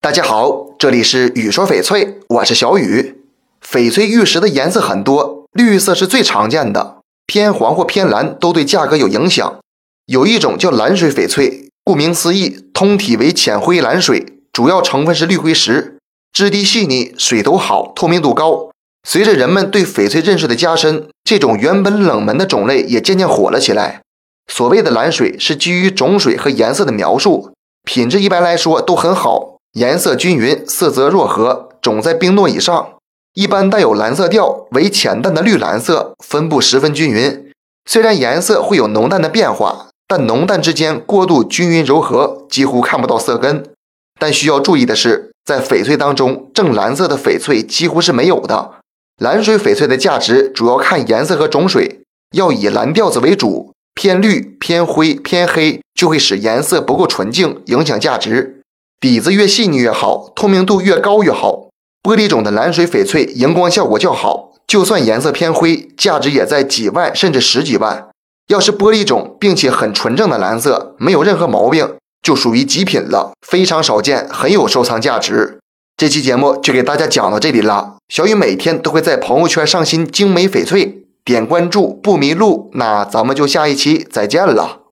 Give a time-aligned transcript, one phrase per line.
[0.00, 3.20] 大家好，这里是雨说翡翠，我是小雨。
[3.60, 9.58] 翡翠玉石的颜色很多，绿色是最常见的，偏黄或偏蓝都对价格有影响。
[10.06, 15.98] 有一种叫蓝水翡翠，顾名思义，通体为浅灰蓝水，主要成分是绿辉石，
[16.32, 18.70] 质地细腻，水头好，透明度高。
[19.02, 24.02] 随着人们对翡翠认识的加深，这种原本冷门的种类也渐渐火了起来。
[24.46, 27.50] 所谓的蓝水是基于种水和颜色的描述，
[27.82, 32.94] 品质一般来说都很好，颜色均匀，色泽若和，种在冰糯以上，
[33.34, 37.52] 一般带有蓝色调，为浅淡的绿蓝色，分布十分均匀。
[37.88, 43.64] 虽然颜色会有浓淡的变化，但浓淡之间过渡均匀柔和，几乎看不到色根。
[44.18, 48.72] 但需要注意的是，在翡翠当中，正蓝色的翡翠几乎是没有的。
[49.22, 52.00] 蓝水翡翠的价值主要看颜色和种水，
[52.32, 53.72] 要以蓝调子为主。
[53.94, 58.57] 偏绿、偏灰、偏黑就会使颜色不够纯净，影响价值。
[59.00, 61.68] 底子越细腻越好，透明度越高越好。
[62.02, 68.08] 玻璃种的蓝水翡翠荧光效果较好，就算颜色偏灰，价值也在几万甚至十几万。
[68.48, 75.58] 要是玻璃种并且很纯正的蓝色，没有任何毛病，就属于极品了，非常少见，很有收藏价值。
[75.96, 77.96] 这期节目就给大家讲到这里了。
[78.08, 81.04] 小雨每天都会在朋友圈上新精美翡翠。
[81.24, 84.87] 点关注不迷路，那咱们就下一期再见了。